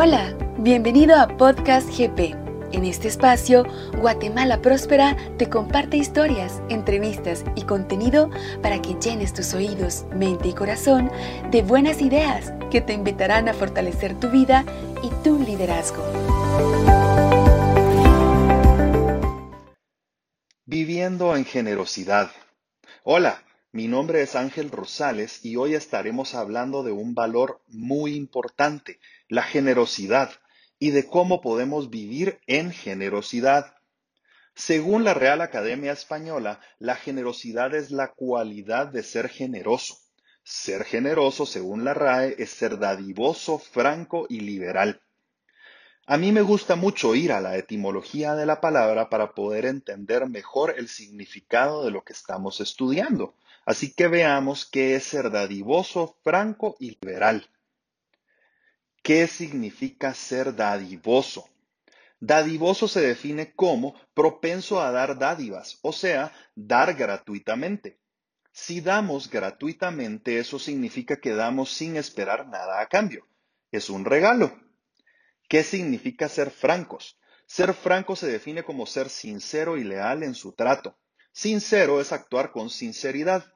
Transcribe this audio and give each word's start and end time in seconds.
Hola, 0.00 0.32
bienvenido 0.60 1.16
a 1.16 1.26
Podcast 1.26 1.88
GP. 1.88 2.36
En 2.70 2.84
este 2.84 3.08
espacio, 3.08 3.64
Guatemala 3.96 4.62
Próspera 4.62 5.16
te 5.38 5.50
comparte 5.50 5.96
historias, 5.96 6.62
entrevistas 6.68 7.44
y 7.56 7.62
contenido 7.62 8.30
para 8.62 8.80
que 8.80 8.94
llenes 8.94 9.34
tus 9.34 9.54
oídos, 9.54 10.06
mente 10.14 10.50
y 10.50 10.52
corazón 10.52 11.10
de 11.50 11.62
buenas 11.62 12.00
ideas 12.00 12.52
que 12.70 12.80
te 12.80 12.92
invitarán 12.92 13.48
a 13.48 13.54
fortalecer 13.54 14.14
tu 14.14 14.30
vida 14.30 14.64
y 15.02 15.10
tu 15.24 15.40
liderazgo. 15.40 16.04
Viviendo 20.64 21.34
en 21.34 21.44
generosidad. 21.44 22.30
Hola, 23.02 23.42
mi 23.78 23.86
nombre 23.86 24.22
es 24.22 24.34
Ángel 24.34 24.72
Rosales 24.72 25.44
y 25.44 25.54
hoy 25.54 25.76
estaremos 25.76 26.34
hablando 26.34 26.82
de 26.82 26.90
un 26.90 27.14
valor 27.14 27.62
muy 27.68 28.16
importante, 28.16 28.98
la 29.28 29.44
generosidad, 29.44 30.32
y 30.80 30.90
de 30.90 31.06
cómo 31.06 31.40
podemos 31.40 31.88
vivir 31.88 32.40
en 32.48 32.72
generosidad. 32.72 33.76
Según 34.56 35.04
la 35.04 35.14
Real 35.14 35.42
Academia 35.42 35.92
Española, 35.92 36.58
la 36.80 36.96
generosidad 36.96 37.72
es 37.72 37.92
la 37.92 38.08
cualidad 38.08 38.88
de 38.88 39.04
ser 39.04 39.28
generoso. 39.28 39.94
Ser 40.42 40.82
generoso, 40.82 41.46
según 41.46 41.84
la 41.84 41.94
RAE, 41.94 42.34
es 42.36 42.50
ser 42.50 42.80
dadivoso, 42.80 43.60
franco 43.60 44.26
y 44.28 44.40
liberal. 44.40 45.00
A 46.10 46.16
mí 46.16 46.32
me 46.32 46.40
gusta 46.40 46.74
mucho 46.74 47.14
ir 47.14 47.32
a 47.32 47.40
la 47.42 47.58
etimología 47.58 48.34
de 48.34 48.46
la 48.46 48.62
palabra 48.62 49.10
para 49.10 49.34
poder 49.34 49.66
entender 49.66 50.26
mejor 50.26 50.74
el 50.78 50.88
significado 50.88 51.84
de 51.84 51.90
lo 51.90 52.02
que 52.02 52.14
estamos 52.14 52.62
estudiando. 52.62 53.34
Así 53.66 53.92
que 53.92 54.08
veamos 54.08 54.64
qué 54.64 54.96
es 54.96 55.04
ser 55.04 55.30
dadivoso, 55.30 56.16
franco 56.24 56.76
y 56.80 56.92
liberal. 56.92 57.50
¿Qué 59.02 59.26
significa 59.26 60.14
ser 60.14 60.56
dadivoso? 60.56 61.50
Dadivoso 62.20 62.88
se 62.88 63.02
define 63.02 63.52
como 63.52 63.94
propenso 64.14 64.80
a 64.80 64.90
dar 64.90 65.18
dádivas, 65.18 65.78
o 65.82 65.92
sea, 65.92 66.32
dar 66.54 66.94
gratuitamente. 66.94 67.98
Si 68.50 68.80
damos 68.80 69.28
gratuitamente, 69.28 70.38
eso 70.38 70.58
significa 70.58 71.20
que 71.20 71.34
damos 71.34 71.70
sin 71.70 71.98
esperar 71.98 72.48
nada 72.48 72.80
a 72.80 72.88
cambio. 72.88 73.26
Es 73.70 73.90
un 73.90 74.06
regalo. 74.06 74.67
¿Qué 75.48 75.62
significa 75.64 76.28
ser 76.28 76.50
francos? 76.50 77.18
Ser 77.46 77.72
franco 77.72 78.14
se 78.14 78.26
define 78.26 78.62
como 78.62 78.84
ser 78.84 79.08
sincero 79.08 79.78
y 79.78 79.84
leal 79.84 80.22
en 80.22 80.34
su 80.34 80.52
trato. 80.52 80.98
Sincero 81.32 82.00
es 82.00 82.12
actuar 82.12 82.52
con 82.52 82.68
sinceridad. 82.68 83.50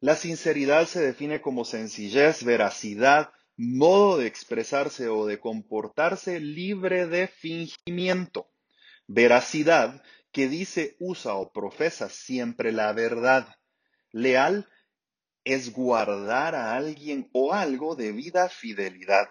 La 0.00 0.16
sinceridad 0.16 0.86
se 0.86 1.00
define 1.00 1.40
como 1.40 1.64
sencillez, 1.64 2.42
veracidad, 2.42 3.30
modo 3.56 4.18
de 4.18 4.26
expresarse 4.26 5.08
o 5.08 5.26
de 5.26 5.38
comportarse 5.38 6.40
libre 6.40 7.06
de 7.06 7.28
fingimiento. 7.28 8.50
Veracidad, 9.06 10.02
que 10.32 10.48
dice, 10.48 10.96
usa 10.98 11.34
o 11.34 11.52
profesa 11.52 12.08
siempre 12.08 12.72
la 12.72 12.92
verdad. 12.92 13.46
Leal 14.10 14.68
es 15.44 15.72
guardar 15.72 16.56
a 16.56 16.74
alguien 16.74 17.30
o 17.32 17.52
algo 17.52 17.94
de 17.94 18.10
vida 18.12 18.48
fidelidad. 18.48 19.28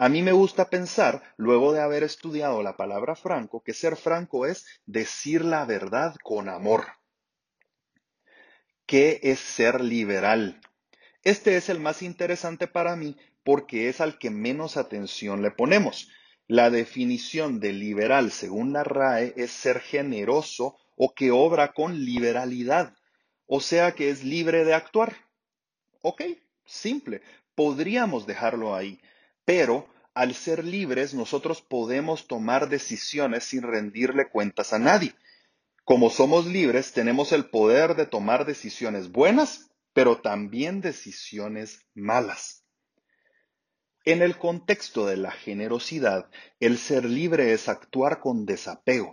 A 0.00 0.08
mí 0.08 0.22
me 0.22 0.30
gusta 0.30 0.70
pensar, 0.70 1.34
luego 1.36 1.72
de 1.72 1.80
haber 1.80 2.04
estudiado 2.04 2.62
la 2.62 2.76
palabra 2.76 3.16
franco, 3.16 3.64
que 3.64 3.74
ser 3.74 3.96
franco 3.96 4.46
es 4.46 4.64
decir 4.86 5.44
la 5.44 5.64
verdad 5.64 6.14
con 6.22 6.48
amor. 6.48 6.86
¿Qué 8.86 9.18
es 9.24 9.40
ser 9.40 9.80
liberal? 9.80 10.60
Este 11.24 11.56
es 11.56 11.68
el 11.68 11.80
más 11.80 12.02
interesante 12.02 12.68
para 12.68 12.94
mí 12.94 13.16
porque 13.42 13.88
es 13.88 14.00
al 14.00 14.18
que 14.18 14.30
menos 14.30 14.76
atención 14.76 15.42
le 15.42 15.50
ponemos. 15.50 16.08
La 16.46 16.70
definición 16.70 17.58
de 17.58 17.72
liberal 17.72 18.30
según 18.30 18.72
la 18.72 18.84
RAE 18.84 19.34
es 19.36 19.50
ser 19.50 19.80
generoso 19.80 20.76
o 20.94 21.12
que 21.12 21.32
obra 21.32 21.72
con 21.72 22.04
liberalidad, 22.04 22.94
o 23.46 23.60
sea 23.60 23.96
que 23.96 24.10
es 24.10 24.22
libre 24.22 24.64
de 24.64 24.74
actuar. 24.74 25.16
Ok, 26.02 26.22
simple, 26.64 27.20
podríamos 27.56 28.28
dejarlo 28.28 28.76
ahí. 28.76 29.00
Pero 29.48 29.88
al 30.12 30.34
ser 30.34 30.62
libres, 30.62 31.14
nosotros 31.14 31.62
podemos 31.62 32.26
tomar 32.26 32.68
decisiones 32.68 33.44
sin 33.44 33.62
rendirle 33.62 34.28
cuentas 34.28 34.74
a 34.74 34.78
nadie. 34.78 35.14
Como 35.84 36.10
somos 36.10 36.44
libres, 36.44 36.92
tenemos 36.92 37.32
el 37.32 37.48
poder 37.48 37.96
de 37.96 38.04
tomar 38.04 38.44
decisiones 38.44 39.10
buenas, 39.10 39.70
pero 39.94 40.20
también 40.20 40.82
decisiones 40.82 41.80
malas. 41.94 42.66
En 44.04 44.20
el 44.20 44.36
contexto 44.36 45.06
de 45.06 45.16
la 45.16 45.30
generosidad, 45.30 46.28
el 46.60 46.76
ser 46.76 47.06
libre 47.06 47.54
es 47.54 47.70
actuar 47.70 48.20
con 48.20 48.44
desapego. 48.44 49.12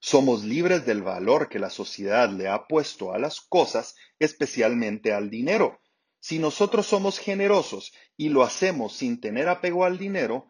Somos 0.00 0.44
libres 0.44 0.84
del 0.84 1.00
valor 1.00 1.48
que 1.48 1.58
la 1.58 1.70
sociedad 1.70 2.28
le 2.28 2.46
ha 2.46 2.66
puesto 2.66 3.14
a 3.14 3.18
las 3.18 3.40
cosas, 3.40 3.96
especialmente 4.18 5.14
al 5.14 5.30
dinero, 5.30 5.80
si 6.22 6.38
nosotros 6.38 6.86
somos 6.86 7.18
generosos 7.18 7.92
y 8.16 8.28
lo 8.28 8.44
hacemos 8.44 8.94
sin 8.94 9.20
tener 9.20 9.48
apego 9.48 9.84
al 9.84 9.98
dinero, 9.98 10.46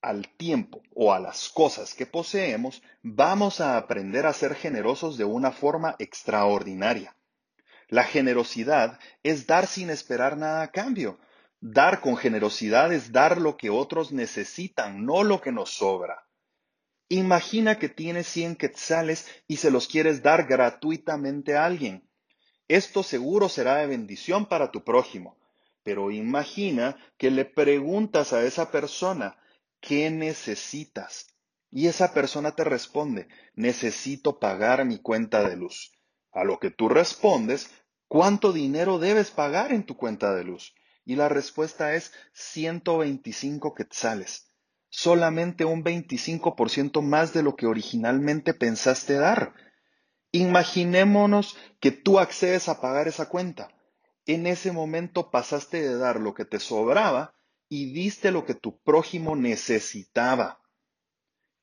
al 0.00 0.28
tiempo 0.38 0.80
o 0.94 1.12
a 1.12 1.20
las 1.20 1.50
cosas 1.50 1.92
que 1.92 2.06
poseemos, 2.06 2.82
vamos 3.02 3.60
a 3.60 3.76
aprender 3.76 4.24
a 4.24 4.32
ser 4.32 4.54
generosos 4.54 5.18
de 5.18 5.24
una 5.24 5.52
forma 5.52 5.94
extraordinaria. 5.98 7.14
La 7.88 8.04
generosidad 8.04 8.98
es 9.22 9.46
dar 9.46 9.66
sin 9.66 9.90
esperar 9.90 10.38
nada 10.38 10.62
a 10.62 10.70
cambio. 10.70 11.18
Dar 11.60 12.00
con 12.00 12.16
generosidad 12.16 12.90
es 12.90 13.12
dar 13.12 13.38
lo 13.38 13.58
que 13.58 13.68
otros 13.68 14.10
necesitan, 14.10 15.04
no 15.04 15.22
lo 15.22 15.42
que 15.42 15.52
nos 15.52 15.68
sobra. 15.68 16.26
Imagina 17.10 17.78
que 17.78 17.90
tienes 17.90 18.26
100 18.28 18.56
quetzales 18.56 19.26
y 19.46 19.58
se 19.58 19.70
los 19.70 19.86
quieres 19.86 20.22
dar 20.22 20.46
gratuitamente 20.46 21.58
a 21.58 21.66
alguien. 21.66 22.08
Esto 22.68 23.02
seguro 23.02 23.48
será 23.48 23.76
de 23.76 23.86
bendición 23.86 24.46
para 24.46 24.70
tu 24.70 24.84
prójimo. 24.84 25.36
Pero 25.82 26.10
imagina 26.10 26.96
que 27.18 27.30
le 27.30 27.44
preguntas 27.44 28.32
a 28.32 28.42
esa 28.42 28.70
persona, 28.70 29.36
¿qué 29.80 30.10
necesitas? 30.10 31.26
Y 31.70 31.88
esa 31.88 32.14
persona 32.14 32.52
te 32.52 32.64
responde, 32.64 33.28
necesito 33.54 34.38
pagar 34.38 34.84
mi 34.84 34.98
cuenta 34.98 35.46
de 35.46 35.56
luz. 35.56 35.92
A 36.32 36.44
lo 36.44 36.58
que 36.58 36.70
tú 36.70 36.88
respondes, 36.88 37.70
¿cuánto 38.08 38.52
dinero 38.52 38.98
debes 38.98 39.30
pagar 39.30 39.72
en 39.72 39.84
tu 39.84 39.96
cuenta 39.96 40.34
de 40.34 40.44
luz? 40.44 40.74
Y 41.04 41.16
la 41.16 41.28
respuesta 41.28 41.94
es 41.94 42.12
125 42.32 43.74
quetzales. 43.74 44.46
Solamente 44.88 45.64
un 45.64 45.84
25% 45.84 47.02
más 47.02 47.34
de 47.34 47.42
lo 47.42 47.56
que 47.56 47.66
originalmente 47.66 48.54
pensaste 48.54 49.14
dar. 49.14 49.52
Imaginémonos 50.34 51.56
que 51.78 51.92
tú 51.92 52.18
accedes 52.18 52.68
a 52.68 52.80
pagar 52.80 53.06
esa 53.06 53.28
cuenta. 53.28 53.68
En 54.26 54.48
ese 54.48 54.72
momento 54.72 55.30
pasaste 55.30 55.80
de 55.80 55.96
dar 55.96 56.18
lo 56.18 56.34
que 56.34 56.44
te 56.44 56.58
sobraba 56.58 57.36
y 57.68 57.92
diste 57.92 58.32
lo 58.32 58.44
que 58.44 58.54
tu 58.54 58.80
prójimo 58.80 59.36
necesitaba. 59.36 60.60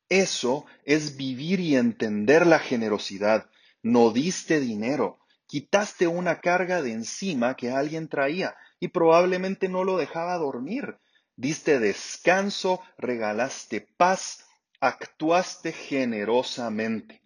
Eso 0.08 0.66
es 0.86 1.18
vivir 1.18 1.60
y 1.60 1.76
entender 1.76 2.48
la 2.48 2.60
generosidad. 2.60 3.50
No 3.84 4.12
diste 4.12 4.62
dinero, 4.62 5.20
quitaste 5.48 6.08
una 6.08 6.40
carga 6.40 6.82
de 6.82 6.94
encima 6.94 7.58
que 7.58 7.72
alguien 7.72 8.08
traía 8.08 8.56
y 8.80 8.88
probablemente 8.88 9.68
no 9.68 9.84
lo 9.84 9.98
dejaba 9.98 10.38
dormir. 10.38 10.98
Diste 11.36 11.78
descanso, 11.78 12.80
regalaste 12.98 13.86
paz, 13.98 14.46
actuaste 14.80 15.74
generosamente. 15.74 17.21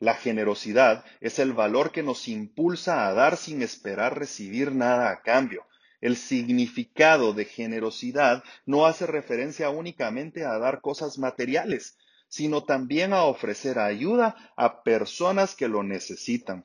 La 0.00 0.14
generosidad 0.14 1.04
es 1.20 1.38
el 1.38 1.52
valor 1.52 1.92
que 1.92 2.02
nos 2.02 2.26
impulsa 2.26 3.06
a 3.06 3.12
dar 3.12 3.36
sin 3.36 3.60
esperar 3.60 4.18
recibir 4.18 4.72
nada 4.72 5.10
a 5.10 5.20
cambio. 5.20 5.66
El 6.00 6.16
significado 6.16 7.34
de 7.34 7.44
generosidad 7.44 8.42
no 8.64 8.86
hace 8.86 9.06
referencia 9.06 9.68
únicamente 9.68 10.46
a 10.46 10.58
dar 10.58 10.80
cosas 10.80 11.18
materiales, 11.18 11.98
sino 12.28 12.64
también 12.64 13.12
a 13.12 13.24
ofrecer 13.24 13.78
ayuda 13.78 14.36
a 14.56 14.82
personas 14.82 15.54
que 15.54 15.68
lo 15.68 15.82
necesitan. 15.82 16.64